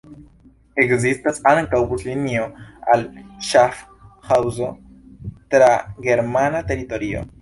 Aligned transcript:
Ekzistas 0.83 1.35
ankaŭ 1.51 1.81
buslinio 1.91 2.47
al 2.93 3.05
Ŝafhaŭzo 3.49 4.71
tra 5.53 5.69
germana 6.09 6.65
teritorio. 6.73 7.23